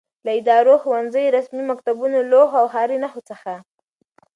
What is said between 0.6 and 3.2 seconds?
ښوونځیو، رسمي مکتوبونو، لوحو او ښاري